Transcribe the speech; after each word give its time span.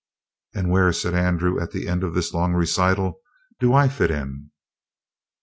"And 0.55 0.71
where," 0.71 0.91
said 0.93 1.13
Andrew 1.13 1.59
at 1.61 1.69
the 1.69 1.87
end 1.87 2.03
of 2.03 2.15
this 2.15 2.33
long 2.33 2.53
recital, 2.55 3.19
"do 3.59 3.71
I 3.75 3.87
fit 3.87 4.09
in?" 4.09 4.49